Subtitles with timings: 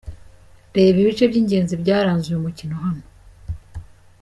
[0.75, 3.03] Reba ibice by’ingenzi byaranze uyu mukino hano:.